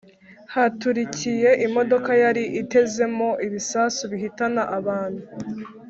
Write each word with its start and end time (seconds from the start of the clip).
haturikiye 0.53 1.49
imodoka 1.65 2.11
yari 2.23 2.43
itezemo 2.61 3.29
ibisasu 3.45 4.01
bihitana 4.11 4.61
abantu 4.77 5.23